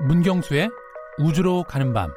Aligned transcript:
문경수의 0.00 0.70
우주로 1.18 1.62
가는 1.62 1.92
밤. 1.92 2.12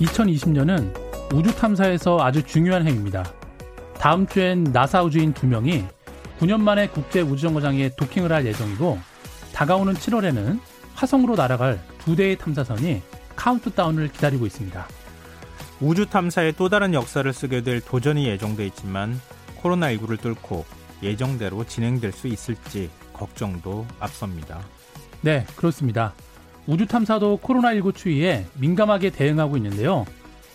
(2020년은) 0.00 1.34
우주 1.34 1.54
탐사에서 1.56 2.18
아주 2.20 2.44
중요한 2.44 2.86
해입니다. 2.86 3.24
다음 3.98 4.26
주엔 4.26 4.64
나사 4.64 5.02
우주인 5.02 5.32
두 5.32 5.46
명이 5.46 5.84
9년 6.38 6.60
만에 6.60 6.88
국제 6.88 7.22
우주정거장에 7.22 7.90
도킹을 7.96 8.30
할 8.30 8.46
예정이고 8.46 8.98
다가오는 9.52 9.94
7월에는 9.94 10.60
화성으로 10.94 11.34
날아갈 11.34 11.80
두 11.98 12.14
대의 12.14 12.36
탐사선이 12.36 13.02
카운트다운을 13.34 14.12
기다리고 14.12 14.46
있습니다. 14.46 14.86
우주 15.80 16.06
탐사의 16.06 16.54
또 16.54 16.68
다른 16.68 16.94
역사를 16.94 17.30
쓰게 17.30 17.62
될 17.62 17.80
도전이 17.80 18.26
예정돼 18.26 18.66
있지만 18.66 19.20
코로나19를 19.60 20.20
뚫고 20.20 20.64
예정대로 21.02 21.64
진행될 21.64 22.12
수 22.12 22.28
있을지 22.28 22.90
걱정도 23.12 23.86
앞섭니다. 24.00 24.60
네, 25.20 25.44
그렇습니다. 25.56 26.14
우주 26.66 26.86
탐사도 26.86 27.38
코로나19 27.42 27.94
추이에 27.94 28.46
민감하게 28.58 29.10
대응하고 29.10 29.56
있는데요. 29.58 30.06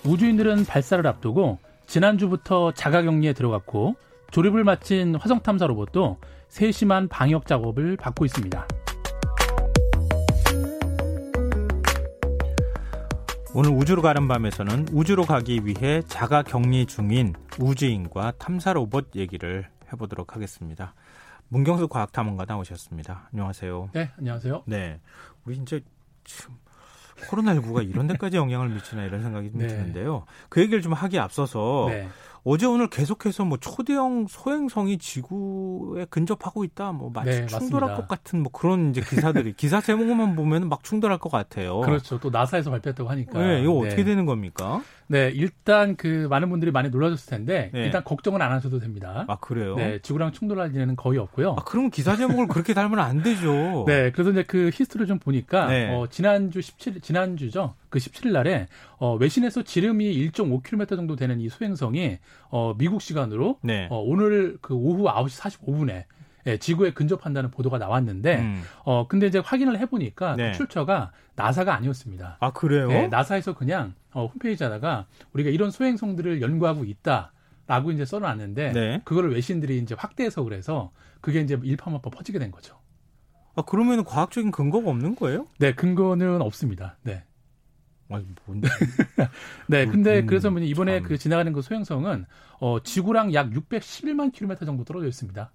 우주인들은 0.05 0.65
발사를 0.65 1.05
앞두고 1.05 1.59
지난주부터 1.85 2.71
자가격리에 2.71 3.33
들어갔고 3.33 3.95
조립을 4.31 4.63
마친 4.63 5.15
화성 5.15 5.41
탐사 5.41 5.67
로봇도 5.67 6.17
세심한 6.47 7.07
방역 7.07 7.45
작업을 7.45 7.97
받고 7.97 8.25
있습니다. 8.25 8.80
오늘 13.53 13.71
우주로 13.71 14.01
가는 14.01 14.29
밤에서는 14.29 14.87
우주로 14.93 15.25
가기 15.25 15.65
위해 15.65 16.01
자가 16.07 16.41
격리 16.41 16.85
중인 16.85 17.33
우주인과 17.59 18.33
탐사 18.37 18.71
로봇 18.71 19.13
얘기를 19.15 19.67
해보도록 19.91 20.35
하겠습니다. 20.35 20.93
문경수 21.49 21.89
과학탐험가 21.89 22.45
나오셨습니다. 22.47 23.27
안녕하세요. 23.33 23.89
네, 23.91 24.09
안녕하세요. 24.17 24.63
네, 24.67 25.01
우리 25.43 25.57
이제 25.57 25.81
지금 26.23 26.55
코로나19가 27.27 27.87
이런 27.87 28.07
데까지 28.07 28.37
영향을 28.37 28.69
미치나 28.69 29.03
이런 29.03 29.21
생각이 29.21 29.51
좀 29.51 29.59
네. 29.59 29.67
드는데요. 29.67 30.25
그 30.47 30.61
얘기를 30.61 30.81
좀 30.81 30.93
하기 30.93 31.19
앞서서 31.19 31.87
네. 31.89 32.07
어제 32.43 32.65
오늘 32.65 32.89
계속해서 32.89 33.45
뭐 33.45 33.59
초대형 33.59 34.25
소행성이 34.27 34.97
지구에 34.97 36.05
근접하고 36.09 36.63
있다, 36.63 36.91
뭐 36.91 37.11
마치 37.13 37.41
네, 37.41 37.45
충돌할 37.45 37.89
맞습니다. 37.89 37.95
것 37.95 38.07
같은 38.07 38.41
뭐 38.41 38.51
그런 38.51 38.89
이제 38.89 39.01
기사들이 39.01 39.53
기사 39.53 39.79
제목만 39.79 40.35
보면 40.35 40.67
막 40.67 40.83
충돌할 40.83 41.19
것 41.19 41.29
같아요. 41.29 41.81
그렇죠. 41.81 42.19
또 42.19 42.31
나사에서 42.31 42.71
발표했다고 42.71 43.07
하니까. 43.11 43.39
네, 43.39 43.61
이거 43.61 43.73
어떻게 43.73 43.97
네. 43.97 44.03
되는 44.05 44.25
겁니까? 44.25 44.81
네, 45.05 45.29
일단 45.35 45.95
그 45.95 46.25
많은 46.31 46.49
분들이 46.49 46.71
많이 46.71 46.89
놀라셨을 46.89 47.29
텐데 47.29 47.69
네. 47.73 47.83
일단 47.83 48.03
걱정은 48.03 48.41
안 48.41 48.51
하셔도 48.51 48.79
됩니다. 48.79 49.25
아 49.27 49.35
그래요? 49.35 49.75
네, 49.75 49.99
지구랑 50.01 50.31
충돌할 50.31 50.73
일은 50.73 50.95
거의 50.95 51.19
없고요. 51.19 51.57
아 51.59 51.63
그럼 51.63 51.91
기사 51.91 52.15
제목을 52.15 52.47
그렇게 52.47 52.73
달면 52.73 52.99
안 52.99 53.21
되죠. 53.21 53.83
네, 53.85 54.11
그래서 54.11 54.31
이제 54.31 54.43
그 54.43 54.71
히스토리를 54.73 55.05
좀 55.05 55.19
보니까 55.19 55.67
네. 55.67 55.93
어, 55.93 56.07
지난주 56.09 56.59
17 56.61 57.01
지난주죠. 57.01 57.75
그 57.91 57.99
17일 57.99 58.31
날에 58.31 58.67
어, 58.97 59.15
외신에서 59.17 59.61
지름이 59.61 60.29
1.5km 60.31 60.95
정도 60.95 61.15
되는 61.15 61.39
이 61.39 61.49
소행성이 61.49 62.17
어, 62.49 62.73
미국 62.77 63.01
시간으로 63.01 63.59
네. 63.61 63.87
어, 63.91 63.99
오늘 63.99 64.57
그 64.61 64.73
오후 64.73 65.03
9시 65.03 65.39
45분에 65.39 66.05
예, 66.47 66.57
지구에 66.57 66.91
근접한다는 66.91 67.51
보도가 67.51 67.77
나왔는데, 67.77 68.39
음. 68.39 68.63
어, 68.83 69.07
근데 69.07 69.27
이제 69.27 69.37
확인을 69.37 69.77
해보니까 69.77 70.35
네. 70.35 70.51
그 70.51 70.57
출처가 70.57 71.11
나사가 71.35 71.75
아니었습니다. 71.75 72.37
아, 72.39 72.51
그래요? 72.51 72.91
예, 72.91 73.07
나사에서 73.09 73.53
그냥, 73.53 73.93
어, 74.11 74.25
홈페이지에다가 74.25 75.05
우리가 75.33 75.51
이런 75.51 75.69
소행성들을 75.69 76.41
연구하고 76.41 76.83
있다. 76.83 77.31
라고 77.67 77.91
이제 77.91 78.05
써놨는데, 78.05 78.71
네. 78.71 79.01
그거를 79.05 79.31
외신들이 79.35 79.77
이제 79.77 79.93
확대 79.95 80.23
해석을 80.25 80.53
해서 80.53 80.89
그게 81.21 81.41
이제 81.41 81.59
일파만파 81.61 82.09
퍼지게 82.09 82.39
된 82.39 82.49
거죠. 82.49 82.75
아, 83.55 83.61
그러면 83.61 84.03
과학적인 84.03 84.49
근거가 84.49 84.89
없는 84.89 85.15
거예요? 85.15 85.45
네, 85.59 85.75
근거는 85.75 86.41
없습니다. 86.41 86.97
네. 87.03 87.23
아니, 88.15 88.25
뭔데? 88.45 88.67
네, 89.67 89.87
근데 89.87 90.21
음, 90.21 90.25
그래서 90.25 90.49
이번에 90.49 91.01
참. 91.01 91.03
그 91.03 91.17
지나가는 91.17 91.51
그 91.53 91.61
소행성은 91.61 92.25
어, 92.59 92.83
지구랑 92.83 93.33
약 93.33 93.51
611만 93.51 94.31
킬로미터 94.31 94.65
정도 94.65 94.83
떨어져 94.83 95.07
있습니다. 95.07 95.51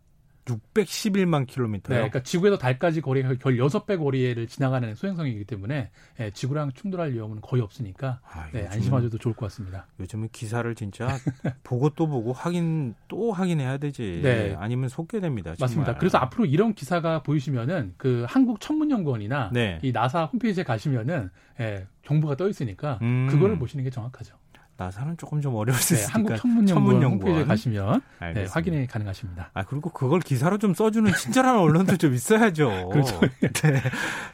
611만 0.47 1.47
킬로미터요. 1.47 1.95
네, 1.95 2.01
그러니까 2.03 2.23
지구에서 2.23 2.57
달까지 2.57 3.01
거리가 3.01 3.35
별 3.41 3.57
6배 3.57 3.99
거리를 3.99 4.47
지나가는 4.47 4.95
소행성이기 4.95 5.45
때문에 5.45 5.91
예, 6.21 6.31
지구랑 6.31 6.73
충돌할 6.73 7.13
위험은 7.13 7.41
거의 7.41 7.63
없으니까 7.63 8.21
아, 8.25 8.49
네, 8.53 8.67
안심하셔도 8.69 9.19
좋을 9.19 9.35
것 9.35 9.47
같습니다. 9.47 9.87
요즘은 10.01 10.29
기사를 10.33 10.73
진짜 10.75 11.09
보고 11.65 11.91
또 11.91 12.07
보고 12.07 12.33
확인 12.33 12.95
또 13.09 13.33
확인해야 13.33 13.79
되지. 13.79 14.21
네. 14.23 14.55
아니면 14.59 14.89
속게 14.89 15.21
됩니다. 15.21 15.55
정말. 15.55 15.69
맞습니다. 15.69 15.99
그래서 15.99 16.19
앞으로 16.19 16.47
이런 16.47 16.75
기사가 16.75 17.23
보이시면은 17.23 17.95
그 17.97 18.25
한국 18.29 18.61
천문연구원이나 18.61 19.51
네. 19.53 19.81
이 19.83 19.93
나사 19.93 20.27
홈페이지에 20.27 20.65
가시면은 20.65 21.31
예, 21.61 21.87
정보가 22.05 22.37
떠 22.37 22.49
있으니까 22.49 22.99
음. 23.03 23.27
그거를 23.29 23.59
보시는 23.59 23.85
게 23.85 23.91
정확하죠. 23.91 24.37
나사는 24.77 25.17
조금 25.17 25.41
좀 25.41 25.55
어려울 25.55 25.79
수 25.79 25.95
네, 25.95 26.01
있으니까 26.01 26.35
한국 26.35 26.37
천문연구원, 26.67 27.03
홈페이지에 27.05 27.45
가시면 27.45 28.03
네, 28.35 28.47
확인이 28.51 28.87
가능하십니다. 28.87 29.51
아 29.55 29.65
그리고 29.65 29.91
그걸 29.91 30.21
기사로 30.21 30.59
좀 30.59 30.75
써주는 30.75 31.13
친절한 31.15 31.57
언론도 31.59 31.97
좀 31.97 32.15
있어야죠. 32.15 32.91
그렇죠. 32.93 33.21
네. 33.41 33.83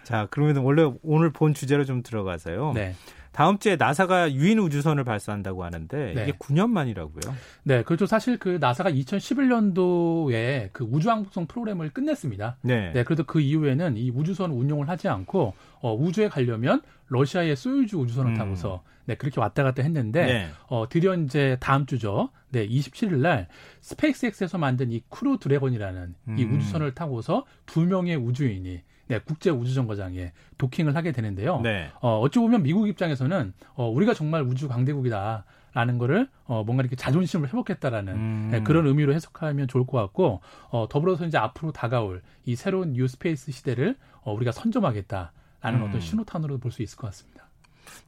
자 0.03 0.27
그러면 0.31 0.59
원래 0.59 0.91
오늘 1.03 1.31
본 1.31 1.55
주제로 1.55 1.85
좀 1.85 2.03
들어가서요. 2.03 2.73
네. 2.75 2.95
다음 3.33 3.59
주에 3.59 3.77
나사가 3.77 4.33
유인 4.33 4.59
우주선을 4.59 5.05
발사한다고 5.05 5.65
하는데 5.65 6.13
네. 6.15 6.23
이게 6.23 6.33
9년 6.33 6.69
만이라고요? 6.69 7.35
네, 7.65 7.83
그렇죠. 7.83 8.07
사실 8.07 8.39
그 8.39 8.59
나사가 8.61 8.91
2011년도에 8.91 10.69
그 10.73 10.85
우주왕복선 10.85 11.47
프로그램을 11.47 11.91
끝냈습니다. 11.91 12.59
네. 12.63 12.93
네, 12.93 13.05
그래도 13.05 13.25
그 13.25 13.41
이후에는 13.41 13.97
이 13.97 14.11
우주선 14.11 14.51
운용을 14.51 14.89
하지 14.89 15.09
않고 15.09 15.55
어, 15.81 15.95
우주에 15.95 16.29
가려면 16.29 16.83
러시아의 17.09 17.57
소유즈 17.57 17.99
우주선을 17.99 18.33
음. 18.33 18.37
타고서 18.37 18.83
네, 19.07 19.17
그렇게 19.17 19.41
왔다 19.41 19.63
갔다 19.63 19.83
했는데 19.83 20.25
네. 20.27 20.49
어, 20.69 20.89
드디어 20.89 21.15
이제 21.15 21.57
다음 21.61 21.87
주죠. 21.87 22.31
네, 22.51 22.69
27일 22.69 23.17
날 23.17 23.49
스페이스X에서 23.81 24.59
만든 24.59 24.93
이 24.93 25.03
크루 25.09 25.39
드래곤이라는 25.39 26.15
음. 26.29 26.39
이 26.39 26.45
우주선을 26.45 26.95
타고서 26.95 27.45
두 27.67 27.81
명의 27.81 28.17
우주인이 28.17 28.83
네, 29.13 29.21
국제 29.25 29.51
우주정거장에 29.51 30.33
도킹을 30.59 30.97
하게 30.97 31.13
되는데요. 31.13 31.61
네. 31.61 31.91
어, 32.01 32.19
어찌 32.21 32.39
보면 32.39 32.63
미국 32.63 32.89
입장에서는 32.89 33.53
어, 33.75 33.89
우리가 33.89 34.15
정말 34.15 34.43
우주 34.43 34.69
강대국이다. 34.69 35.45
라는 35.75 35.97
거를 35.97 36.29
어 36.45 36.63
뭔가 36.65 36.83
이렇게 36.83 36.97
자존심을 36.97 37.49
회복했다라는 37.49 38.13
음. 38.15 38.49
네, 38.53 38.61
그런 38.63 38.87
의미로 38.87 39.15
해석하면 39.15 39.69
좋을 39.69 39.87
것 39.87 39.97
같고 39.97 40.43
어 40.69 40.87
더불어서 40.91 41.25
이제 41.25 41.39
앞으로 41.39 41.73
다가올 41.73 42.21
이 42.45 42.57
새로운 42.57 42.93
New 42.93 43.09
Space 43.09 43.53
시대를 43.53 43.97
어 44.21 44.35
우리가 44.35 44.53
선점하겠다라는 44.53 45.81
음. 45.81 45.83
어떤 45.89 45.99
신호탄으로 45.99 46.59
볼 46.59 46.73
수 46.73 46.83
있을 46.83 46.99
것 46.99 47.07
같습니다. 47.07 47.49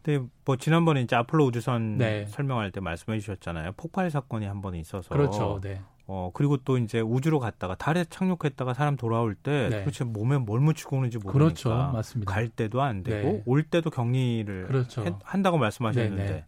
근데 0.03 0.22
뭐 0.44 0.56
지난번에 0.56 1.00
이제 1.00 1.16
아폴로 1.16 1.47
우주선 1.47 1.97
네. 1.97 2.26
설명할 2.26 2.70
때 2.70 2.81
말씀해 2.81 3.19
주셨잖아요. 3.20 3.72
폭발 3.78 4.10
사건이 4.10 4.44
한 4.44 4.60
번 4.60 4.75
있어서 4.75 5.09
그렇죠. 5.09 5.59
네. 5.62 5.81
어 6.06 6.31
그리고 6.34 6.59
또 6.59 6.76
이제 6.76 7.00
우주로 7.00 7.38
갔다가 7.41 7.75
달에 7.75 8.04
착륙했다가 8.04 8.75
사람 8.75 8.97
돌아올 8.97 9.34
때 9.34 9.69
네. 9.70 9.84
도대체 9.84 10.04
몸에 10.04 10.37
뭘 10.37 10.60
묻히고 10.60 10.98
오는지 10.98 11.19
모르니까 11.19 11.32
그렇죠. 11.32 11.70
맞습니다. 11.92 12.31
갈 12.31 12.48
때도 12.48 12.82
안 12.82 13.03
되고 13.03 13.28
네. 13.28 13.42
올 13.47 13.62
때도 13.62 13.88
격리를 13.91 14.66
그렇죠. 14.66 15.03
해, 15.04 15.14
한다고 15.22 15.56
말씀하셨는데 15.56 16.22
네, 16.22 16.31
네. 16.31 16.44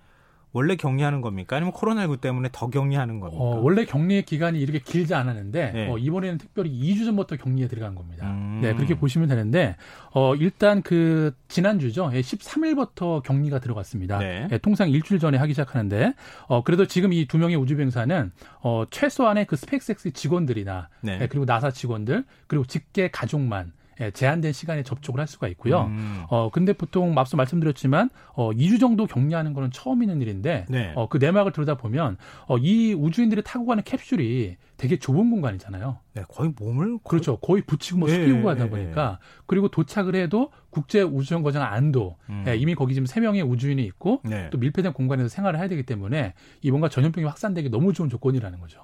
원래 0.56 0.75
격리하는 0.77 1.21
겁니까? 1.21 1.56
아니면 1.56 1.75
코로나19 1.75 2.19
때문에 2.22 2.49
더 2.50 2.69
격리하는 2.71 3.21
겁니까? 3.21 3.43
어, 3.43 3.61
원래 3.61 3.84
격리의 3.84 4.22
기간이 4.25 4.59
이렇게 4.59 4.78
길지 4.78 5.15
않았는데 5.15 5.72
네. 5.72 5.89
어, 5.91 5.99
이번에는 5.99 6.39
특별히 6.39 6.71
2주 6.71 7.05
전부터 7.05 7.37
격리에 7.37 7.69
들어간 7.69 7.94
겁니다. 7.94 8.27
음. 8.31 8.61
네, 8.62 8.75
그렇게 8.75 8.95
보시면 8.95 9.28
되는데 9.28 9.77
어, 10.15 10.34
일단 10.34 10.81
그 10.81 11.34
지난주죠. 11.49 12.09
13일부터 12.09 13.19
예, 13.19 13.21
격리가 13.28 13.59
들어갔습니다. 13.59 14.19
네. 14.19 14.49
예, 14.50 14.56
통상 14.59 14.89
일주일 14.89 15.21
전에 15.21 15.36
하기 15.36 15.53
시작하는데 15.53 16.15
어, 16.47 16.65
그래도 16.65 16.86
지금 16.86 17.13
이 17.13 17.27
두 17.27 17.36
명의 17.39 17.57
우주병사는 17.57 18.33
어, 18.63 18.84
최소한의 18.91 19.45
그 19.45 19.57
스페이스X 19.57 20.13
직원들이나 20.13 20.89
네. 21.03 21.19
예, 21.21 21.27
그리고 21.27 21.45
나사 21.45 21.71
직원들 21.71 22.25
그리고 22.47 22.65
직계 22.65 23.10
가족만 23.10 23.72
예, 24.01 24.10
제한된 24.10 24.53
시간에 24.53 24.83
접촉을 24.83 25.21
할 25.21 25.27
수가 25.27 25.48
있고요. 25.48 25.84
음. 25.84 26.25
어 26.28 26.51
근데 26.51 26.72
보통 26.72 27.19
앞서 27.19 27.37
말씀드렸지만 27.37 28.10
어 28.34 28.51
2주 28.51 28.78
정도 28.78 29.07
격리하는 29.07 29.54
거는 29.54 29.71
처음 29.71 30.03
있는 30.03 30.21
일인데 30.21 30.66
네. 30.69 30.93
어그 30.95 31.19
내막을 31.19 31.53
들여다 31.53 31.77
보면 31.77 32.16
어이 32.47 32.95
우주인들이 32.95 33.43
타고 33.43 33.66
가는 33.66 33.83
캡슐이 33.83 34.57
되게 34.77 34.98
좁은 34.98 35.31
공간이잖아요. 35.31 35.98
네, 36.15 36.22
거의 36.28 36.53
몸을 36.59 36.98
그렇죠. 37.04 37.39
거의 37.39 37.63
붙이고 37.63 37.98
뭐 37.98 38.09
네, 38.09 38.15
숙이고 38.15 38.43
가다 38.43 38.65
네, 38.65 38.71
보니까 38.71 39.19
네. 39.21 39.43
그리고 39.47 39.69
도착을 39.69 40.15
해도 40.15 40.51
국제 40.71 41.03
우주정거장 41.03 41.63
안도 41.63 42.16
음. 42.28 42.45
예, 42.47 42.57
이미 42.57 42.75
거기 42.75 42.92
지금 42.92 43.07
세 43.07 43.21
명의 43.21 43.42
우주인이 43.42 43.83
있고 43.84 44.21
네. 44.25 44.51
또 44.51 44.59
밀폐된 44.59 44.92
공간에서 44.92 45.28
생활을 45.28 45.59
해야 45.59 45.69
되기 45.69 45.83
때문에 45.84 46.34
이 46.60 46.71
뭔가 46.71 46.89
전염병이 46.89 47.27
확산되기 47.27 47.71
너무 47.71 47.92
좋은 47.92 48.10
조건이라는 48.10 48.60
거죠. 48.60 48.81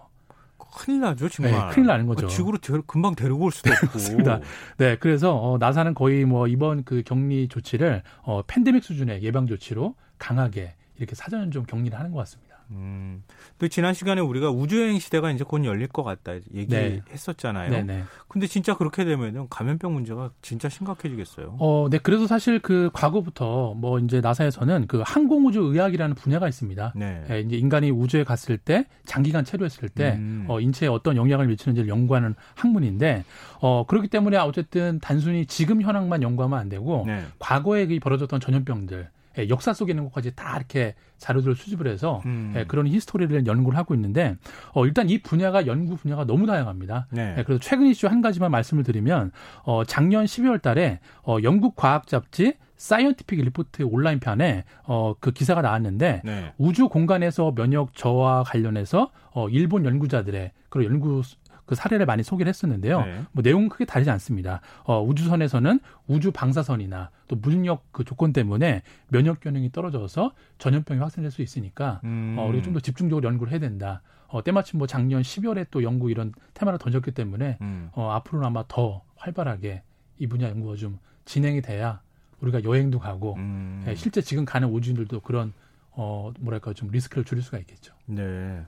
큰일 0.74 1.00
나죠, 1.00 1.28
정말. 1.28 1.52
네, 1.68 1.74
큰일 1.74 1.86
나는 1.86 2.06
거죠. 2.06 2.26
지구로 2.26 2.58
금방 2.86 3.14
데리고 3.14 3.44
올 3.44 3.52
수도 3.52 3.70
없고. 3.72 3.86
맞습니다. 3.92 4.40
네, 4.78 4.96
그래서 4.96 5.36
어, 5.36 5.58
나사는 5.58 5.94
거의 5.94 6.24
뭐 6.24 6.46
이번 6.48 6.84
그 6.84 7.02
격리 7.04 7.48
조치를 7.48 8.02
어, 8.22 8.42
팬데믹 8.46 8.82
수준의 8.82 9.22
예방 9.22 9.46
조치로 9.46 9.94
강하게 10.18 10.74
이렇게 10.96 11.14
사전 11.14 11.50
좀 11.50 11.64
격리를 11.64 11.96
하는 11.98 12.10
것 12.12 12.18
같습니다. 12.20 12.51
음. 12.74 13.22
또 13.58 13.68
지난 13.68 13.94
시간에 13.94 14.20
우리가 14.20 14.50
우주여행 14.50 14.98
시대가 14.98 15.30
이제 15.30 15.44
곧 15.44 15.64
열릴 15.64 15.86
것 15.86 16.02
같다 16.02 16.32
얘기했었잖아요. 16.54 17.70
네. 17.70 17.82
네, 17.82 17.98
네. 17.98 18.04
근데 18.28 18.46
진짜 18.46 18.76
그렇게 18.76 19.04
되면 19.04 19.46
감염병 19.48 19.92
문제가 19.92 20.30
진짜 20.42 20.68
심각해지겠어요. 20.68 21.56
어, 21.58 21.88
네. 21.90 21.98
그래서 21.98 22.26
사실 22.26 22.58
그 22.58 22.90
과거부터 22.92 23.74
뭐 23.74 23.98
이제 23.98 24.20
나사에서는 24.20 24.86
그 24.88 25.02
항공우주의학이라는 25.04 26.16
분야가 26.16 26.48
있습니다. 26.48 26.94
네. 26.96 27.24
네. 27.28 27.40
이제 27.40 27.56
인간이 27.56 27.90
우주에 27.90 28.24
갔을 28.24 28.58
때 28.58 28.86
장기간 29.04 29.44
체류했을 29.44 29.88
때 29.88 30.14
음. 30.16 30.46
어, 30.48 30.60
인체에 30.60 30.88
어떤 30.88 31.16
영향을 31.16 31.46
미치는지를 31.46 31.88
연구하는 31.88 32.34
학문인데 32.54 33.24
어, 33.60 33.84
그렇기 33.86 34.08
때문에 34.08 34.38
어쨌든 34.38 34.98
단순히 35.00 35.46
지금 35.46 35.82
현황만 35.82 36.22
연구하면 36.22 36.58
안 36.58 36.68
되고 36.68 37.04
네. 37.06 37.22
과거에 37.38 37.86
벌어졌던 37.98 38.40
전염병들 38.40 39.08
예, 39.38 39.48
역사 39.48 39.72
속에 39.72 39.92
있는 39.92 40.04
것까지 40.04 40.34
다 40.34 40.56
이렇게 40.56 40.94
자료들을 41.18 41.54
수집을 41.54 41.86
해서 41.86 42.22
음. 42.26 42.52
예, 42.56 42.64
그런 42.64 42.86
history를 42.86 43.46
연구를 43.46 43.78
하고 43.78 43.94
있는데 43.94 44.36
어, 44.72 44.86
일단 44.86 45.08
이 45.08 45.18
분야가 45.18 45.66
연구 45.66 45.96
분야가 45.96 46.24
너무 46.24 46.46
다양합니다. 46.46 47.06
네. 47.10 47.36
예, 47.38 47.42
그래서 47.44 47.60
최근 47.60 47.86
이슈 47.86 48.06
한 48.06 48.20
가지만 48.20 48.50
말씀을 48.50 48.82
드리면 48.84 49.32
어, 49.64 49.84
작년 49.84 50.24
12월 50.24 50.60
달에 50.60 51.00
어, 51.22 51.38
영국 51.42 51.76
과학 51.76 52.06
잡지 52.06 52.54
사이언티픽 52.82 53.40
리포트 53.44 53.84
온라인 53.84 54.18
편에 54.18 54.64
어, 54.82 55.14
그 55.20 55.30
기사가 55.30 55.62
나왔는데 55.62 56.22
네. 56.24 56.52
우주 56.58 56.88
공간에서 56.88 57.54
면역 57.54 57.94
저하 57.94 58.42
관련해서 58.42 59.12
어, 59.30 59.48
일본 59.48 59.84
연구자들의 59.84 60.50
그런 60.68 60.86
연구 60.86 61.22
그 61.66 61.74
사례를 61.74 62.06
많이 62.06 62.22
소개를 62.22 62.48
했었는데요. 62.50 63.00
네. 63.04 63.22
뭐 63.32 63.42
내용은 63.42 63.68
크게 63.68 63.84
다르지 63.84 64.10
않습니다. 64.10 64.60
어, 64.84 65.02
우주선에서는 65.02 65.80
우주 66.08 66.32
방사선이나 66.32 67.10
또 67.28 67.36
무중력 67.36 67.92
그 67.92 68.04
조건 68.04 68.32
때문에 68.32 68.82
면역 69.08 69.40
기능이 69.40 69.70
떨어져서 69.72 70.32
전염병이 70.58 71.00
확산될 71.00 71.30
수 71.30 71.40
있으니까 71.42 72.00
음. 72.04 72.36
어, 72.38 72.46
우리가 72.46 72.64
좀 72.64 72.72
더 72.74 72.80
집중적으로 72.80 73.26
연구를 73.28 73.52
해야 73.52 73.60
된다. 73.60 74.02
어, 74.28 74.42
때마침 74.42 74.78
뭐 74.78 74.86
작년 74.86 75.22
12월에 75.22 75.66
또 75.70 75.82
연구 75.82 76.10
이런 76.10 76.32
테마를 76.54 76.78
던졌기 76.78 77.12
때문에 77.12 77.58
음. 77.60 77.90
어, 77.92 78.10
앞으로는 78.12 78.46
아마 78.46 78.64
더 78.66 79.02
활발하게 79.16 79.82
이 80.18 80.26
분야 80.26 80.48
연구가 80.48 80.76
좀 80.76 80.98
진행이 81.26 81.60
돼야 81.62 82.00
우리가 82.40 82.64
여행도 82.64 82.98
가고 82.98 83.34
음. 83.36 83.84
예, 83.86 83.94
실제 83.94 84.20
지금 84.20 84.44
가는 84.44 84.68
우주인들도 84.68 85.20
그런 85.20 85.52
어 85.90 86.32
뭐랄까 86.40 86.72
좀 86.72 86.88
리스크를 86.90 87.24
줄일 87.24 87.42
수가 87.44 87.58
있겠죠. 87.58 87.94
네. 88.06 88.62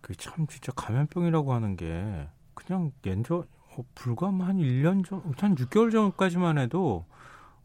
그 0.00 0.14
참 0.14 0.46
진짜 0.46 0.72
감염병이라고 0.72 1.52
하는 1.52 1.76
게 1.76 2.26
그냥 2.54 2.92
연저 3.06 3.44
어, 3.76 3.84
불과 3.94 4.26
한 4.26 4.56
1년 4.58 5.04
전, 5.04 5.22
한 5.36 5.54
6개월 5.54 5.92
전까지만 5.92 6.58
해도 6.58 7.04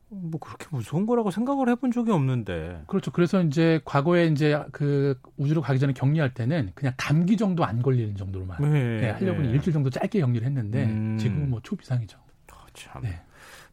뭐 0.10 0.40
그렇게 0.40 0.68
무서운 0.72 1.06
거라고 1.06 1.32
생각을 1.32 1.68
해본 1.70 1.92
적이 1.92 2.12
없는데. 2.12 2.84
그렇죠. 2.88 3.12
그래서 3.12 3.42
이제 3.42 3.82
과거에 3.86 4.28
이제 4.28 4.64
그 4.72 5.20
우주로 5.38 5.62
가기 5.62 5.80
전에 5.80 5.94
격리할 5.94 6.34
때는 6.34 6.72
그냥 6.76 6.94
감기 6.96 7.36
정도 7.36 7.66
안 7.66 7.82
걸리는 7.82 8.16
정도로만 8.16 8.62
네, 8.62 9.02
네, 9.02 9.10
하려고 9.10 9.42
네. 9.42 9.50
일주일 9.50 9.74
정도 9.74 9.90
짧게 9.90 10.20
격리를 10.20 10.46
했는데 10.46 10.86
음. 10.86 11.18
지금은 11.18 11.50
뭐 11.50 11.60
초비상이죠. 11.64 12.20
어, 12.76 12.92
참. 12.94 13.02
네. 13.04 13.22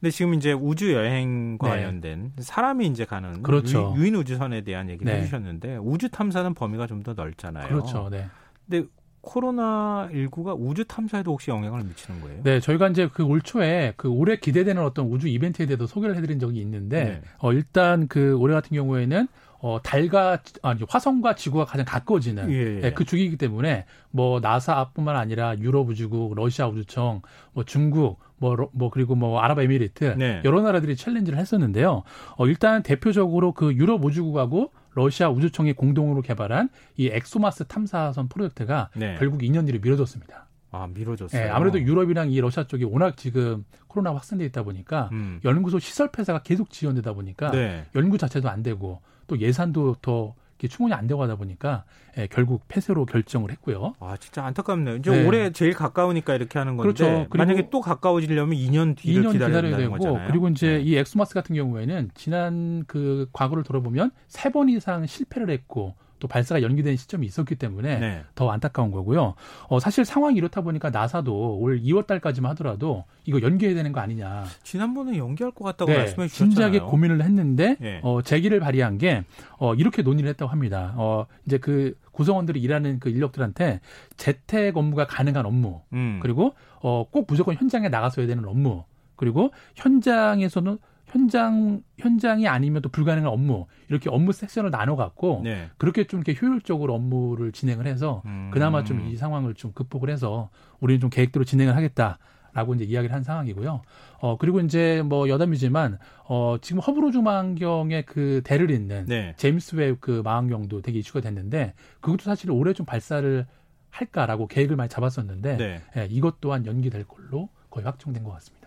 근데 0.00 0.10
지금 0.10 0.34
이제 0.34 0.52
우주 0.52 0.92
여행과 0.92 1.68
네. 1.68 1.74
관련된 1.76 2.32
사람이 2.38 2.86
이제 2.88 3.04
가는 3.04 3.42
그렇죠. 3.42 3.94
유, 3.96 4.06
인 4.06 4.16
우주선에 4.16 4.62
대한 4.62 4.90
얘기를 4.90 5.12
네. 5.12 5.20
해주셨는데 5.20 5.76
우주 5.76 6.08
탐사는 6.10 6.54
범위가 6.54 6.86
좀 6.86 7.02
더 7.02 7.14
넓잖아요. 7.14 7.68
그렇죠. 7.68 8.08
네. 8.10 8.26
근데 8.68 8.88
코로나 9.20 10.08
19가 10.12 10.56
우주 10.58 10.84
탐사에도 10.84 11.30
혹시 11.32 11.50
영향을 11.52 11.84
미치는 11.84 12.20
거예요? 12.20 12.42
네, 12.42 12.58
저희가 12.58 12.88
이제 12.88 13.06
그 13.08 13.22
올 13.24 13.40
초에 13.40 13.94
그 13.96 14.08
올해 14.08 14.36
기대되는 14.36 14.82
어떤 14.82 15.06
우주 15.06 15.28
이벤트에 15.28 15.66
대해서 15.66 15.86
소개를 15.86 16.16
해드린 16.16 16.40
적이 16.40 16.60
있는데 16.60 17.04
네. 17.04 17.22
어, 17.38 17.52
일단 17.52 18.08
그 18.08 18.34
올해 18.36 18.54
같은 18.54 18.74
경우에는 18.76 19.28
어, 19.62 19.78
달과 19.80 20.42
아니 20.62 20.82
화성과 20.88 21.36
지구가 21.36 21.64
가장 21.64 21.86
가까워지는 21.86 22.50
예, 22.50 22.56
예. 22.56 22.80
네, 22.80 22.92
그 22.92 23.04
주기이기 23.04 23.36
때문에 23.36 23.86
뭐 24.10 24.40
나사뿐만 24.40 25.14
아니라 25.14 25.56
유럽 25.60 25.88
우주국, 25.88 26.34
러시아 26.34 26.66
우주청, 26.66 27.22
뭐 27.52 27.62
중국, 27.64 28.18
뭐, 28.38 28.56
뭐 28.72 28.90
그리고 28.90 29.14
뭐 29.14 29.38
아랍에미리트 29.40 30.16
네. 30.18 30.42
여러 30.44 30.60
나라들이 30.62 30.96
챌린지를 30.96 31.38
했었는데요. 31.38 32.02
어, 32.36 32.46
일단 32.48 32.82
대표적으로 32.82 33.52
그 33.52 33.72
유럽 33.74 34.04
우주국하고 34.04 34.72
러시아 34.94 35.30
우주청이 35.30 35.74
공동으로 35.74 36.22
개발한 36.22 36.68
이 36.96 37.06
엑소마스 37.06 37.64
탐사선 37.68 38.28
프로젝트가 38.28 38.90
네. 38.96 39.14
결국 39.20 39.42
2년 39.42 39.66
뒤로 39.66 39.78
미뤄졌습니다. 39.80 40.48
아, 40.72 40.88
미뤄졌어요. 40.92 41.40
네, 41.40 41.48
아무래도 41.50 41.80
유럽이랑 41.80 42.32
이 42.32 42.40
러시아 42.40 42.64
쪽이 42.64 42.82
워낙 42.84 43.16
지금 43.16 43.64
코로나 43.86 44.12
확산돼 44.12 44.44
있다 44.46 44.64
보니까 44.64 45.10
음. 45.12 45.38
연구소 45.44 45.78
시설 45.78 46.10
폐쇄가 46.10 46.42
계속 46.42 46.70
지연되다 46.70 47.12
보니까 47.12 47.52
네. 47.52 47.84
연구 47.94 48.18
자체도 48.18 48.48
안 48.48 48.64
되고 48.64 49.00
또 49.32 49.40
예산도 49.40 49.96
더 50.02 50.34
충원이 50.68 50.94
안 50.94 51.08
되고 51.08 51.20
하다 51.20 51.34
보니까 51.36 51.82
예, 52.18 52.28
결국 52.28 52.68
폐쇄로 52.68 53.04
결정을 53.04 53.50
했고요. 53.50 53.94
아 53.98 54.16
진짜 54.20 54.44
안타깝네요. 54.44 54.96
이제 54.96 55.10
네. 55.10 55.26
올해 55.26 55.50
제일 55.50 55.72
가까우니까 55.72 56.36
이렇게 56.36 56.56
하는 56.58 56.76
건데 56.76 56.92
그렇죠. 56.92 57.26
만약에 57.36 57.68
또 57.70 57.80
가까워지려면 57.80 58.54
2년 58.56 58.96
뒤를 58.96 59.24
2년 59.24 59.32
기다려야 59.32 59.76
되고 59.76 59.92
거잖아요. 59.92 60.28
그리고 60.28 60.46
이제 60.48 60.74
네. 60.76 60.82
이 60.82 60.96
엑소마스 60.96 61.34
같은 61.34 61.56
경우에는 61.56 62.10
지난 62.14 62.84
그 62.86 63.28
과거를 63.32 63.64
돌아보면 63.64 64.12
세 64.28 64.50
번 64.52 64.68
이상 64.68 65.04
실패를 65.06 65.50
했고 65.50 65.94
또 66.22 66.28
발사가 66.28 66.62
연기된 66.62 66.94
시점이 66.96 67.26
있었기 67.26 67.56
때문에 67.56 67.98
네. 67.98 68.22
더 68.36 68.48
안타까운 68.48 68.92
거고요. 68.92 69.34
어, 69.68 69.80
사실 69.80 70.04
상황이 70.04 70.36
이렇다 70.36 70.60
보니까 70.60 70.90
나사도 70.90 71.58
올 71.58 71.80
2월 71.80 72.06
달까지만 72.06 72.52
하더라도 72.52 73.04
이거 73.24 73.42
연기해야 73.42 73.74
되는 73.74 73.90
거 73.90 73.98
아니냐. 73.98 74.44
지난번에 74.62 75.18
연기할 75.18 75.50
것 75.50 75.64
같다고 75.64 75.90
네, 75.90 75.98
말씀해 75.98 76.28
주셨잖아요. 76.28 76.50
진지하게 76.50 76.78
고민을 76.78 77.24
했는데 77.24 77.76
네. 77.80 77.98
어, 78.04 78.22
제기를 78.22 78.60
발의한 78.60 78.98
게 78.98 79.24
어, 79.58 79.74
이렇게 79.74 80.02
논의를 80.02 80.30
했다고 80.30 80.48
합니다. 80.48 80.94
어, 80.96 81.26
이제 81.44 81.58
그 81.58 81.98
구성원들이 82.12 82.62
일하는 82.62 83.00
그 83.00 83.08
인력들한테 83.08 83.80
재택 84.16 84.76
업무가 84.76 85.08
가능한 85.08 85.44
업무 85.44 85.80
음. 85.92 86.20
그리고 86.22 86.54
어, 86.82 87.04
꼭 87.10 87.26
무조건 87.28 87.56
현장에 87.56 87.88
나가서 87.88 88.20
해야 88.20 88.28
되는 88.28 88.44
업무 88.44 88.84
그리고 89.16 89.50
현장에서는 89.74 90.78
현장 91.12 91.82
현장이 91.98 92.48
아니면 92.48 92.82
또 92.82 92.88
불가능한 92.88 93.30
업무 93.30 93.66
이렇게 93.88 94.08
업무 94.10 94.32
섹션을 94.32 94.70
나눠 94.70 94.96
갖고 94.96 95.42
네. 95.44 95.68
그렇게 95.76 96.04
좀 96.04 96.20
이렇게 96.20 96.34
효율적으로 96.40 96.94
업무를 96.94 97.52
진행을 97.52 97.86
해서 97.86 98.22
음. 98.24 98.50
그나마 98.52 98.82
좀 98.82 99.02
이 99.02 99.16
상황을 99.16 99.54
좀 99.54 99.72
극복을 99.72 100.10
해서 100.10 100.48
우리는 100.80 101.00
좀 101.00 101.10
계획대로 101.10 101.44
진행을 101.44 101.76
하겠다. 101.76 102.18
라고 102.54 102.74
이제 102.74 102.84
이야기를 102.84 103.14
한 103.16 103.22
상황이고요. 103.22 103.80
어, 104.18 104.36
그리고 104.36 104.60
이제 104.60 105.00
뭐 105.02 105.26
여담이지만, 105.26 105.98
어, 106.24 106.56
지금 106.60 106.80
허블 106.82 107.06
우주 107.06 107.16
망원경의 107.16 108.04
그 108.04 108.42
대를 108.44 108.70
잇는 108.70 109.06
네. 109.06 109.32
제임스 109.38 109.76
웹 109.76 109.98
그 109.98 110.20
망원경도 110.22 110.82
되게 110.82 110.98
이슈가 110.98 111.22
됐는데, 111.22 111.72
그것도 112.02 112.24
사실 112.24 112.50
올해 112.50 112.74
좀 112.74 112.84
발사를 112.84 113.46
할까라고 113.88 114.48
계획을 114.48 114.76
많이 114.76 114.90
잡았었는데, 114.90 115.56
네. 115.56 115.80
예, 115.96 116.06
이것 116.10 116.42
또한 116.42 116.66
연기될 116.66 117.04
걸로 117.04 117.48
거의 117.70 117.86
확정된 117.86 118.22
것 118.22 118.32
같습니다. 118.32 118.61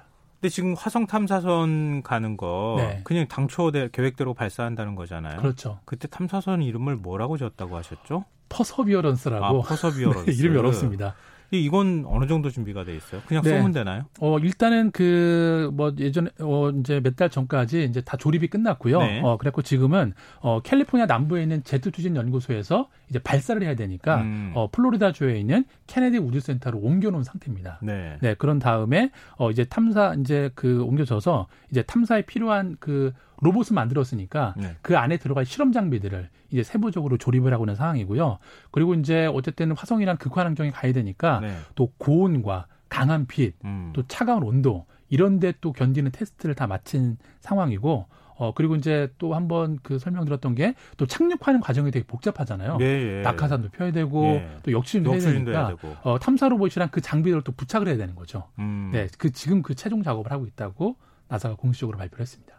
근데 0.46 0.54
지금 0.54 0.76
화성 0.76 1.08
탐사선 1.08 2.04
가는 2.04 2.38
거 2.38 2.76
네. 2.78 3.02
그냥 3.04 3.28
당초 3.28 3.72
계획대로 3.72 4.36
발사한다는 4.36 4.94
거잖아요. 4.94 5.42
그렇죠. 5.42 5.80
그때 5.86 6.08
탐사선 6.08 6.62
이름을 6.62 6.98
뭐라고 6.98 7.36
지었다고 7.36 7.76
하셨죠? 7.78 8.26
퍼서비어런스라고. 8.50 9.44
아, 9.44 9.62
퍼서비어런스. 9.64 10.26
네, 10.30 10.34
이름이 10.34 10.56
어렵습니다. 10.60 11.16
이건 11.52 12.06
어느 12.08 12.26
정도 12.28 12.50
준비가 12.50 12.84
돼 12.84 12.96
있어요? 12.96 13.22
그냥 13.28 13.44
네. 13.44 13.50
쏘면 13.58 13.72
되나요? 13.72 14.06
어, 14.20 14.38
일단은 14.40 14.92
그 14.92 15.70
뭐 15.74 15.94
예전에 15.98 16.30
어 16.40 16.70
이제 16.72 17.00
몇 17.02 17.16
달 17.16 17.30
전까지 17.30 17.86
이제 17.86 18.02
다 18.02 18.18
조립이 18.18 18.48
끝났고요. 18.48 19.00
네. 19.00 19.22
어, 19.24 19.38
그래고 19.38 19.62
지금은 19.62 20.14
어 20.42 20.60
캘리포니아 20.62 21.06
남부에 21.06 21.44
있는 21.44 21.64
제트 21.64 21.92
추진 21.92 22.16
연구소에서 22.16 22.90
이제 23.10 23.20
발사를 23.20 23.62
해야 23.64 23.76
되니까 23.76 24.22
음. 24.22 24.52
어 24.54 24.68
플로리다 24.72 25.12
주에 25.14 25.40
있는 25.40 25.64
케네디 25.88 26.18
우주 26.18 26.40
센터로 26.40 26.80
옮겨 26.80 27.10
놓은 27.10 27.24
상태입니다. 27.24 27.80
네. 27.82 28.18
네. 28.22 28.34
그런 28.36 28.60
다음에 28.60 29.12
어 29.38 29.50
이제 29.52 29.64
탐사 29.66 30.14
이제 30.20 30.50
그 30.56 30.84
옮겨져서 30.84 31.48
이제 31.72 31.84
탐사에 31.84 32.24
필요한 32.24 32.76
그 32.80 33.14
로봇을 33.42 33.74
만들었으니까 33.76 34.54
네. 34.58 34.76
그 34.82 34.98
안에 34.98 35.18
들어갈 35.18 35.46
실험 35.46 35.72
장비들을 35.72 36.30
이제 36.52 36.64
세부적으로 36.64 37.18
조립을 37.18 37.54
하고 37.54 37.66
있는 37.66 37.76
상황이고요. 37.76 38.38
그리고 38.72 38.94
이제 38.94 39.26
어쨌든 39.28 39.72
화성이란 39.72 40.18
극한 40.18 40.46
환경에 40.46 40.72
가야 40.72 40.94
되니까 40.94 41.40
네. 41.42 41.56
또 41.76 41.92
고온과 41.98 42.68
강한 42.90 43.26
빛, 43.28 43.56
음. 43.66 43.92
또 43.94 44.04
차가운 44.08 44.44
온도 44.44 44.86
이런 45.10 45.40
데 45.40 45.54
또 45.62 45.72
견디는 45.74 46.12
테스트를 46.12 46.56
다 46.56 46.68
마친 46.68 47.18
상황이고 47.42 48.08
어 48.38 48.54
그리고 48.54 48.76
이제 48.76 49.10
또 49.18 49.34
한 49.34 49.48
번 49.48 49.80
그 49.82 49.98
설명드렸던 49.98 50.56
게 50.56 50.76
또 50.98 51.06
착륙하는 51.06 51.62
과정이 51.62 51.90
되게 51.92 52.06
복잡하잖아요. 52.06 52.78
네, 52.78 53.20
예. 53.20 53.22
낙하산도 53.22 53.70
펴야 53.70 53.92
되고 53.92 54.26
예. 54.26 54.50
또 54.64 54.72
역시도 54.74 55.12
해야 55.14 55.20
되니까 55.46 55.76
어 56.04 56.20
탐사 56.20 56.50
로봇이랑 56.50 56.90
그 56.92 57.00
장비들을 57.02 57.44
또 57.44 57.52
부착을 57.54 57.88
해야 57.88 57.98
되는 57.98 58.14
거죠. 58.16 58.50
음. 58.60 58.90
네, 58.92 59.08
그 59.18 59.32
지금 59.32 59.62
그 59.62 59.74
최종 59.76 60.04
작업을 60.04 60.32
하고 60.32 60.46
있다고 60.48 60.96
나사가 61.30 61.56
공식적으로 61.56 61.98
발표를 61.98 62.22
했습니다. 62.24 62.55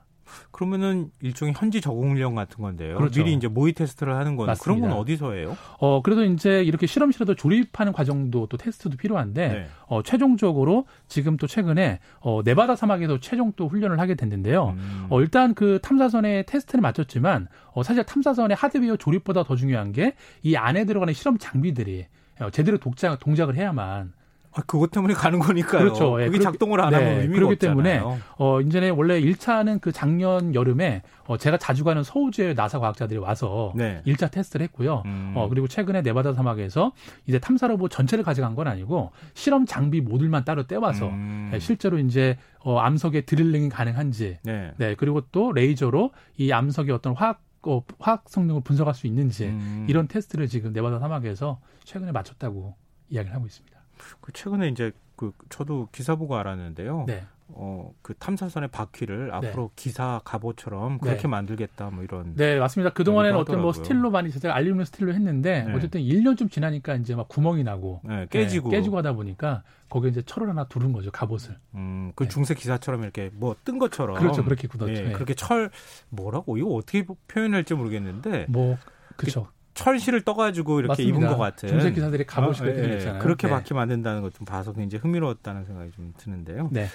그러면은 0.50 1.10
일종의 1.20 1.54
현지 1.56 1.80
적응 1.80 2.10
훈련 2.12 2.34
같은 2.34 2.62
건데요. 2.62 2.96
그렇죠. 2.96 3.22
미리 3.22 3.34
이제 3.34 3.48
모의 3.48 3.72
테스트를 3.72 4.14
하는 4.14 4.36
건 4.36 4.54
그런 4.60 4.80
건 4.80 4.92
어디서 4.92 5.32
해요? 5.32 5.56
어 5.78 6.02
그래도 6.02 6.24
이제 6.24 6.62
이렇게 6.62 6.86
실험실에도 6.86 7.34
조립하는 7.34 7.92
과정도 7.92 8.46
또 8.46 8.56
테스트도 8.56 8.96
필요한데 8.96 9.48
네. 9.48 9.66
어 9.86 10.02
최종적으로 10.02 10.86
지금 11.08 11.36
또 11.36 11.46
최근에 11.46 12.00
어 12.20 12.42
네바다 12.44 12.76
사막에서 12.76 13.20
최종 13.20 13.52
또 13.56 13.68
훈련을 13.68 14.00
하게 14.00 14.14
됐는데요. 14.14 14.74
음. 14.76 15.06
어 15.10 15.20
일단 15.20 15.54
그 15.54 15.78
탐사선의 15.82 16.46
테스트는 16.46 16.82
마쳤지만 16.82 17.48
어 17.72 17.82
사실 17.82 18.04
탐사선의 18.04 18.56
하드웨어 18.56 18.96
조립보다 18.96 19.42
더 19.44 19.56
중요한 19.56 19.92
게 19.92 20.14
이 20.42 20.56
안에 20.56 20.84
들어가는 20.84 21.12
실험 21.14 21.38
장비들이 21.38 22.06
어, 22.40 22.50
제대로 22.50 22.78
독자, 22.78 23.16
동작을 23.16 23.56
해야만 23.56 24.12
아, 24.56 24.62
그것 24.66 24.90
때문에 24.90 25.12
가는 25.12 25.38
거니까요. 25.38 25.82
그렇죠. 25.82 26.20
예, 26.22 26.26
그게 26.26 26.38
작동을 26.38 26.80
안 26.80 26.90
네, 26.90 26.96
하면 26.96 27.12
의미가 27.20 27.34
그렇기 27.34 27.52
없잖아요. 27.54 27.76
때문에 27.76 28.02
어 28.38 28.60
이전에 28.62 28.88
원래 28.88 29.20
1차는 29.20 29.82
그 29.82 29.92
작년 29.92 30.54
여름에 30.54 31.02
어 31.26 31.36
제가 31.36 31.58
자주 31.58 31.84
가는 31.84 32.02
서우주의 32.02 32.54
나사 32.54 32.78
과학자들이 32.78 33.18
와서 33.18 33.74
네. 33.76 34.00
1차 34.06 34.30
테스트를 34.30 34.64
했고요. 34.64 35.02
음. 35.04 35.34
어 35.36 35.48
그리고 35.50 35.68
최근에 35.68 36.00
네바다 36.00 36.32
사막에서 36.32 36.92
이제 37.26 37.38
탐사 37.38 37.66
로봇 37.66 37.90
전체를 37.90 38.24
가져간 38.24 38.54
건 38.54 38.66
아니고 38.66 39.10
실험 39.34 39.66
장비 39.66 40.00
모듈만 40.00 40.44
따로 40.44 40.66
떼와서 40.66 41.08
음. 41.08 41.50
네, 41.52 41.58
실제로 41.58 41.98
이제 41.98 42.38
어 42.60 42.78
암석에 42.78 43.22
드릴링이 43.22 43.68
가능한지 43.68 44.38
네. 44.42 44.72
네. 44.78 44.94
그리고 44.94 45.20
또 45.32 45.52
레이저로 45.52 46.12
이 46.38 46.50
암석의 46.50 46.94
어떤 46.94 47.12
화학 47.14 47.42
어, 47.62 47.82
화학 47.98 48.24
성능을 48.28 48.62
분석할 48.62 48.94
수 48.94 49.06
있는지 49.06 49.46
음. 49.46 49.86
이런 49.88 50.08
테스트를 50.08 50.48
지금 50.48 50.72
네바다 50.72 50.98
사막에서 50.98 51.60
최근에 51.84 52.12
마쳤다고 52.12 52.74
이야기를 53.10 53.34
하고 53.34 53.44
있습니다. 53.46 53.75
그 54.20 54.32
최근에 54.32 54.68
이제 54.68 54.92
그 55.16 55.32
저도 55.48 55.88
기사 55.92 56.14
보고 56.14 56.36
알았는데요. 56.36 57.04
네. 57.06 57.24
어, 57.48 57.92
그 58.02 58.12
탐사선의 58.14 58.70
바퀴를 58.70 59.28
네. 59.28 59.32
앞으로 59.32 59.70
기사 59.76 60.20
갑옷처럼 60.24 60.98
그렇게 60.98 61.22
네. 61.22 61.28
만들겠다 61.28 61.90
뭐 61.90 62.02
이런. 62.02 62.34
네, 62.34 62.58
맞습니다. 62.58 62.92
그동안에는 62.92 63.38
어떤 63.38 63.62
뭐 63.62 63.72
스틸로 63.72 64.10
많이 64.10 64.30
제가 64.32 64.54
알루미늄 64.54 64.84
스틸로 64.84 65.14
했는데 65.14 65.62
네. 65.62 65.72
어쨌든 65.72 66.00
1년쯤 66.00 66.50
지나니까 66.50 66.96
이제 66.96 67.14
막 67.14 67.28
구멍이 67.28 67.62
나고 67.62 68.00
네, 68.04 68.26
깨지고 68.30 68.70
네, 68.70 68.78
깨지고 68.78 68.98
하다 68.98 69.12
보니까 69.12 69.62
거기에 69.88 70.10
이제 70.10 70.22
철을 70.22 70.48
하나 70.48 70.64
두른 70.66 70.92
거죠, 70.92 71.12
갑옷을. 71.12 71.56
음, 71.76 72.10
그 72.16 72.24
네. 72.24 72.28
중세 72.30 72.54
기사처럼 72.54 73.04
이렇게 73.04 73.30
뭐 73.32 73.54
뜬 73.64 73.78
것처럼. 73.78 74.18
그렇죠. 74.18 74.44
그렇게 74.44 74.66
굳었죠. 74.66 74.92
예, 74.92 75.12
그렇게 75.12 75.34
철 75.34 75.70
뭐라고 76.10 76.58
이거 76.58 76.70
어떻게 76.70 77.06
표현할지 77.28 77.74
모르겠는데 77.74 78.46
뭐 78.48 78.76
그렇죠. 79.16 79.48
철실을 79.76 80.22
떠가지고 80.22 80.80
이렇게 80.80 80.88
맞습니다. 81.04 81.18
입은 81.18 81.28
것 81.28 81.36
같은 81.38 81.68
중세 81.68 81.92
기사들이 81.92 82.24
갑옷을 82.26 82.66
아, 82.66 82.94
예, 82.94 82.98
잖아요 83.00 83.22
그렇게 83.22 83.46
네. 83.46 83.52
바퀴 83.52 83.74
만든다는 83.74 84.22
것 84.22 84.32
좀 84.36 84.44
봐서 84.44 84.72
굉장히 84.72 85.00
흥미로웠다는 85.02 85.64
생각이 85.64 85.92
좀 85.92 86.12
드는데요. 86.18 86.68
네. 86.72 86.86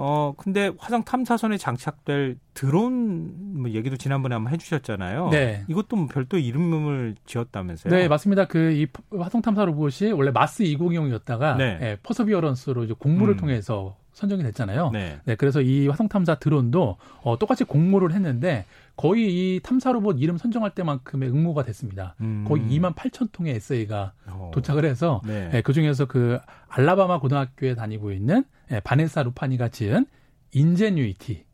어 0.00 0.32
근데 0.36 0.70
화성 0.78 1.02
탐사선에 1.04 1.56
장착될 1.58 2.38
드론 2.54 3.60
뭐 3.62 3.70
얘기도 3.70 3.96
지난번에 3.96 4.34
한번 4.36 4.52
해주셨잖아요. 4.52 5.30
네. 5.30 5.64
이것도 5.68 5.96
뭐 5.96 6.06
별도 6.06 6.38
이름을 6.38 7.16
지었다면서요? 7.26 7.92
네, 7.92 8.06
맞습니다. 8.08 8.46
그 8.46 8.70
이 8.72 8.86
화성 9.18 9.42
탐사 9.42 9.64
로봇이 9.64 10.12
원래 10.12 10.30
마스 10.30 10.62
2020이었다가 10.62 11.56
네. 11.56 11.78
예, 11.82 11.98
퍼서비어런스로 12.04 12.84
이제 12.84 12.94
공모를 12.96 13.34
음. 13.34 13.38
통해서 13.38 13.96
선정이 14.12 14.42
됐잖아요. 14.44 14.90
네. 14.92 15.18
네. 15.24 15.34
그래서 15.34 15.60
이 15.60 15.88
화성 15.88 16.08
탐사 16.08 16.36
드론도 16.36 16.96
어, 17.22 17.38
똑같이 17.38 17.64
공모를 17.64 18.12
했는데 18.12 18.66
거의 18.98 19.28
이 19.28 19.60
탐사 19.62 19.92
로봇 19.92 20.20
이름 20.20 20.38
선정할 20.38 20.74
때만큼의 20.74 21.30
응모가 21.30 21.62
됐습니다. 21.62 22.16
음. 22.20 22.44
거의 22.46 22.64
2만 22.64 22.96
8천 22.96 23.30
통의 23.30 23.54
에세이가 23.54 24.12
어. 24.26 24.50
도착을 24.52 24.84
해서 24.84 25.22
네. 25.24 25.48
네, 25.50 25.62
그 25.62 25.72
중에서 25.72 26.06
그 26.06 26.40
알라바마 26.66 27.20
고등학교에 27.20 27.76
다니고 27.76 28.10
있는 28.10 28.44
네, 28.68 28.80
바네사 28.80 29.22
루파니가 29.22 29.68
지은 29.68 30.04
인제뉴이티. 30.50 31.44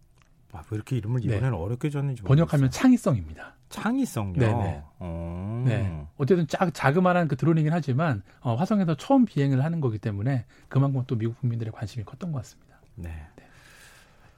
아, 0.53 0.63
왜 0.71 0.75
이렇게 0.75 0.97
이름을 0.97 1.21
네. 1.21 1.27
이번에는 1.27 1.53
어렵게 1.59 1.91
줬는지 1.91 2.23
번역하면 2.23 2.71
창의성입니다. 2.71 3.57
창의성요. 3.69 4.39
네네. 4.39 4.83
어. 5.01 5.65
네. 5.67 6.07
어쨌든 6.17 6.47
작, 6.47 6.73
자그마한 6.73 7.29
그 7.29 7.37
드론이긴 7.37 7.75
하지만 7.75 8.23
어, 8.41 8.55
화성에서 8.55 8.97
처음 8.97 9.27
비행을 9.27 9.63
하는 9.63 9.83
거기 9.83 9.99
때문에 9.99 10.47
그만큼 10.69 11.05
또 11.07 11.19
미국 11.19 11.39
국민들의 11.41 11.75
관심이 11.75 12.05
컸던 12.07 12.33
것 12.33 12.39
같습니다. 12.39 12.81
네. 12.95 13.11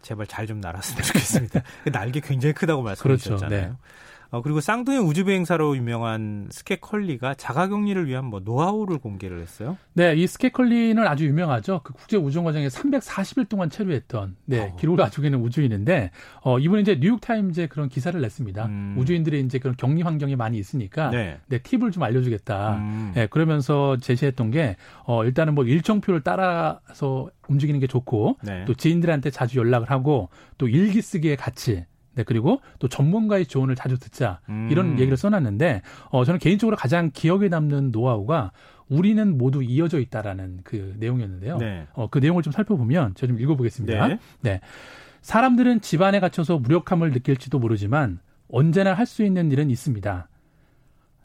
제발 0.07 0.27
잘 0.29 0.47
좀 0.47 0.61
날았으면 0.61 1.03
좋겠습니다. 1.03 1.63
그 1.83 1.91
날개 1.93 2.21
굉장히 2.21 2.53
크다고 2.53 2.83
말씀하셨잖아요. 2.83 3.49
그렇죠. 3.49 3.49
네. 3.49 3.73
어, 4.31 4.43
그리고 4.43 4.61
쌍둥이 4.61 4.99
우주비행사로 4.99 5.77
유명한 5.77 6.49
스케컬리가 6.51 7.35
자가격리를 7.35 8.07
위한 8.07 8.25
뭐 8.25 8.41
노하우를 8.41 8.99
공개를 8.99 9.41
했어요. 9.41 9.77
네, 9.95 10.15
이 10.15 10.27
스케컬리는 10.27 11.05
아주 11.07 11.27
유명하죠. 11.27 11.81
그 11.85 11.93
국제 11.93 12.17
우주 12.17 12.43
과정에 12.43 12.69
340일 12.69 13.49
동안 13.49 13.71
체류했던 13.71 14.37
네, 14.47 14.71
어. 14.73 14.77
기록을 14.77 15.03
가지고 15.05 15.27
있는 15.27 15.41
우주인인데 15.41 16.11
어, 16.43 16.59
이분이 16.59 16.83
이제 16.83 16.99
뉴욕 16.99 17.21
타임즈에 17.21 17.67
그런 17.69 17.89
기사를 17.89 18.21
냈습니다. 18.21 18.67
음. 18.67 18.95
우주인들이 18.99 19.41
이제 19.41 19.59
그런 19.59 19.77
격리 19.77 20.03
환경이 20.03 20.37
많이 20.37 20.59
있으니까 20.59 21.11
네, 21.11 21.39
네 21.47 21.59
팁을 21.59 21.91
좀 21.91 22.03
알려주겠다. 22.03 22.77
음. 22.77 23.13
네, 23.15 23.27
그러면서 23.27 23.97
제시했던 23.99 24.51
게 24.51 24.77
어, 25.05 25.25
일단은 25.25 25.55
뭐 25.55 25.65
일정표를 25.65 26.23
따라서 26.23 27.31
움직이는 27.49 27.81
게 27.81 27.87
좋고 27.87 28.39
네. 28.43 28.65
또 28.67 28.75
지인들한테 28.75 29.31
자주 29.31 29.59
연락을 29.59 29.91
하고 29.91 30.29
또 30.59 30.69
일기 30.69 31.01
쓰기의 31.01 31.37
가치 31.37 31.85
네, 32.17 32.25
그리고 32.25 32.61
또 32.79 32.89
전문가의 32.89 33.47
조언을 33.47 33.77
자주 33.77 33.99
듣자. 33.99 34.41
음. 34.49 34.69
이런 34.71 34.99
얘기를 34.99 35.17
써놨는데, 35.17 35.83
어, 36.11 36.25
저는 36.25 36.41
개인적으로 36.41 36.77
가장 36.77 37.11
기억에 37.13 37.49
남는 37.49 37.93
노하우가 37.93 38.51
우리는 38.89 39.37
모두 39.39 39.63
이어져 39.63 40.01
있다라는 40.01 40.61
그 40.65 40.95
내용이었는데요. 40.99 41.59
네. 41.59 41.87
어, 41.93 42.09
그 42.09 42.19
내용을 42.19 42.43
좀 42.43 42.53
살펴보면 42.53 43.15
제가 43.15 43.33
좀 43.33 43.41
읽어보겠습니다. 43.41 44.09
네. 44.09 44.19
네. 44.41 44.61
사람들은 45.21 45.81
집안에 45.81 46.21
갇혀서 46.21 46.59
무력함을 46.59 47.11
느낄지도 47.11 47.59
모르지만 47.59 48.21
언제나 48.49 48.95
할 48.95 49.07
수 49.07 49.25
있는 49.25 49.51
일은 49.53 49.71
있습니다. 49.71 50.29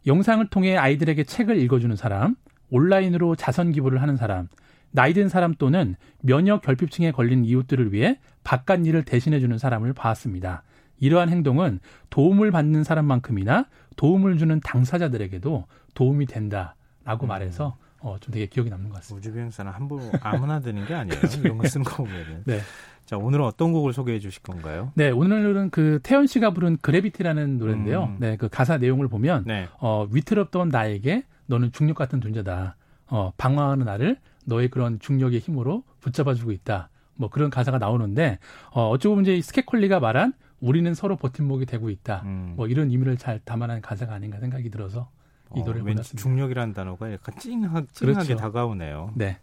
영상을 0.08 0.46
통해 0.48 0.76
아이들에게 0.76 1.24
책을 1.24 1.58
읽어주는 1.60 1.96
사람, 1.96 2.36
온라인으로 2.72 3.36
자선 3.36 3.72
기부를 3.72 4.02
하는 4.02 4.18
사람, 4.18 4.48
나이 4.90 5.14
든 5.14 5.30
사람 5.30 5.54
또는 5.54 5.96
면역 6.22 6.64
결핍증에 6.64 7.12
걸린 7.12 7.46
이웃들을 7.46 7.94
위해 7.94 8.20
바깥 8.44 8.86
일을 8.86 9.04
대신해주는 9.04 9.58
사람을 9.58 9.94
봤습니다. 9.94 10.64
이러한 11.02 11.30
행동은 11.30 11.80
도움을 12.10 12.52
받는 12.52 12.86
사람만큼이나 12.86 13.66
도움을 13.98 14.38
주는 14.38 14.62
당사자들에게도 14.62 15.66
도움이 15.94 16.28
된다라고 16.28 17.26
음. 17.26 17.28
말해서 17.28 17.76
어, 18.00 18.18
좀 18.20 18.34
되게 18.34 18.46
기억이 18.46 18.70
남는 18.70 18.90
것 18.90 18.96
같습니다. 18.96 19.20
우주비행사는 19.20 19.72
함부로 19.72 20.04
아무나 20.22 20.60
드는 20.60 20.86
게 20.86 20.94
아니에요. 20.94 21.20
그렇죠. 21.20 21.42
이런 21.42 21.58
거 21.58 21.68
쓰는 21.68 21.84
거 21.84 21.98
보면은. 21.98 22.44
네. 22.46 22.62
자, 23.06 23.18
오늘은 23.18 23.44
어떤 23.44 23.74
곡을 23.74 23.94
소개해 23.94 24.20
주실 24.20 24.42
건가요? 24.42 24.92
네, 24.96 25.10
오늘은 25.10 25.70
그 25.70 26.00
태연 26.02 26.28
씨가 26.28 26.52
부른 26.52 26.78
그래비티라는 26.82 27.58
노래인데요. 27.58 28.06
음. 28.06 28.18
네, 28.20 28.38
그 28.38 28.48
가사 28.48 28.78
내용을 28.78 29.08
보면 29.08 29.44
네. 29.46 29.68
어, 29.80 30.08
위태롭던 30.10 30.70
나에게 30.70 31.26
너는 31.48 31.74
중력 31.74 31.96
같은 31.96 32.22
존재다. 32.22 32.78
어, 33.08 33.34
방황하는 33.38 33.86
나를 33.86 34.18
너의 34.46 34.70
그런 34.70 35.00
중력의 35.00 35.40
힘으로 35.40 35.84
붙잡아 36.00 36.34
주고 36.34 36.52
있다. 36.52 36.90
뭐 37.16 37.30
그런 37.30 37.50
가사가 37.50 37.78
나오는데 37.78 38.40
어, 38.72 38.98
보면 38.98 39.26
이제 39.26 39.42
스케콜리가 39.42 40.00
말한 40.00 40.34
우리는 40.62 40.94
서로 40.94 41.18
버팀목이 41.18 41.66
되고 41.66 41.90
있다. 41.90 42.22
음. 42.24 42.54
뭐 42.56 42.68
이런 42.68 42.90
의미를 42.90 43.18
잘 43.18 43.40
담아낸 43.40 43.82
가사가 43.82 44.14
아닌가 44.14 44.40
생각이 44.40 44.70
들어서 44.70 45.10
이 45.56 45.60
어, 45.60 45.64
노래를 45.64 45.82
골랐습니다. 45.82 46.22
중력이라는 46.22 46.74
단어가 46.74 47.12
약간 47.12 47.36
찡하, 47.38 47.84
찡하게 47.92 48.14
그렇죠. 48.14 48.36
다가오네요. 48.38 49.12
네. 49.16 49.40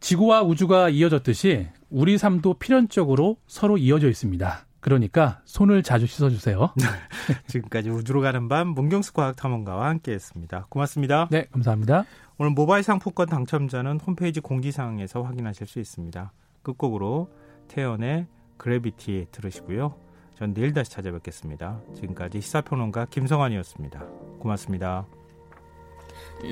지구와 0.00 0.42
우주가 0.42 0.88
이어졌듯이 0.88 1.68
우리 1.90 2.18
삶도 2.18 2.54
필연적으로 2.54 3.36
서로 3.46 3.76
이어져 3.76 4.08
있습니다. 4.08 4.66
그러니까 4.80 5.40
손을 5.44 5.82
자주 5.82 6.06
씻어주세요. 6.06 6.72
지금까지 7.48 7.90
우주로 7.90 8.20
가는 8.20 8.48
밤 8.48 8.68
문경수 8.68 9.12
과학탐험가와 9.14 9.88
함께했습니다. 9.88 10.66
고맙습니다. 10.68 11.28
네, 11.30 11.46
감사합니다. 11.50 12.04
오늘 12.38 12.52
모바일 12.52 12.82
상품권 12.82 13.26
당첨자는 13.28 14.00
홈페이지 14.00 14.40
공지사항에서 14.40 15.22
확인하실 15.22 15.66
수 15.66 15.80
있습니다. 15.80 16.32
끝곡으로 16.62 17.30
태연의 17.68 18.26
그래비티 18.56 19.28
들으시고요. 19.30 19.94
전 20.38 20.52
내일 20.52 20.72
다시 20.74 20.90
찾아뵙겠습니다. 20.90 21.80
지금까지 21.94 22.40
시사평론가 22.40 23.06
김성환이었습니다. 23.06 24.00
고맙습니다. 24.38 25.06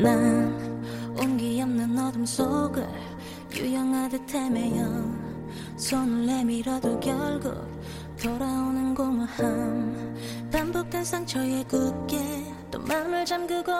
난 0.02 0.82
온기 1.18 1.60
없는 1.60 1.98
어둠 1.98 2.24
속을 2.24 2.86
유영하듯 3.54 4.34
헤매여 4.34 5.34
손을 5.76 6.26
내밀어도 6.26 6.98
결국 7.00 7.54
돌아오는 8.20 8.94
공허함 8.94 10.14
반복된 10.50 11.04
상처에 11.04 11.64
굳게 11.64 12.18
또 12.70 12.80
마음을 12.80 13.24
잠그고 13.24 13.72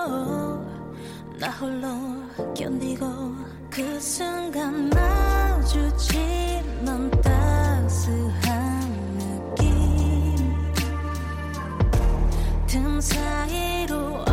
나 1.39 1.51
홀로 1.61 1.89
견디고 2.55 3.07
그 3.71 3.99
순간 4.01 4.91
마주친 4.91 6.21
넌 6.85 7.11
사이로 13.05 14.25